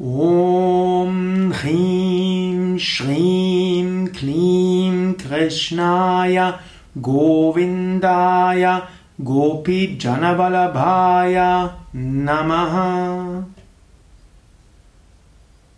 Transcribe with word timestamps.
ॐ 0.00 1.52
ह्रीं 1.56 2.76
श्रीं 2.86 4.06
क्लीं 4.16 5.12
कृष्णाय 5.22 6.36
गोविन्दाय 7.06 8.64
गोपीजनबलभाय 9.30 11.36
नमः 11.96 12.76